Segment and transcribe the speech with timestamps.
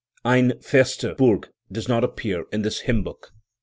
[0.25, 3.33] "Ein feste Burg" does not appear in this hymn book.